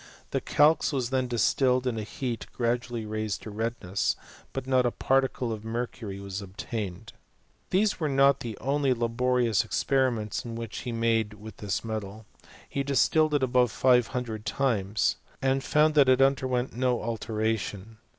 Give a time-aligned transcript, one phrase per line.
[0.31, 4.15] The calx was then distilled in a heat gradually raised to redness;
[4.51, 7.13] but not a particle of mercury was obtained.*
[7.69, 12.25] These were not the only laborious experiments which he made with this metal.
[12.67, 17.97] He distilled it above five hundred times, and found that it underwent no altera tion.